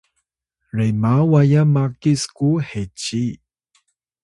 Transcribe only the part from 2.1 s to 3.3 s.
sku heci